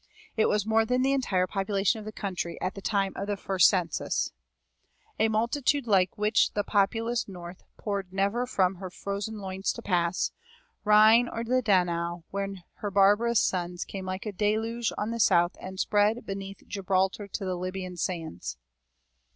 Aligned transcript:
It 0.35 0.49
was 0.49 0.65
more 0.65 0.83
than 0.83 1.03
the 1.03 1.13
entire 1.13 1.45
population 1.45 1.99
of 1.99 2.05
the 2.05 2.11
country 2.11 2.59
at 2.59 2.73
the 2.73 2.81
time 2.81 3.13
of 3.15 3.27
the 3.27 3.37
first 3.37 3.69
census; 3.69 4.31
A 5.19 5.27
multitude 5.29 5.85
like 5.85 6.17
which 6.17 6.51
the 6.53 6.63
populous 6.63 7.27
North 7.27 7.61
Poured 7.77 8.11
never 8.11 8.47
from 8.47 8.77
her 8.77 8.89
frozen 8.89 9.37
loins 9.37 9.71
to 9.73 9.83
pass 9.83 10.31
Rhene 10.83 11.29
or 11.31 11.43
the 11.43 11.61
Danaw, 11.61 12.23
when 12.31 12.63
her 12.77 12.89
barbarous 12.89 13.43
sons 13.43 13.85
Came 13.85 14.07
like 14.07 14.25
a 14.25 14.31
deluge 14.31 14.91
on 14.97 15.11
the 15.11 15.19
South 15.19 15.55
and 15.61 15.79
spread 15.79 16.25
Beneath 16.25 16.67
Gibraltar 16.67 17.27
to 17.27 17.45
the 17.45 17.53
Libyan 17.55 17.95
sands. 17.95 18.57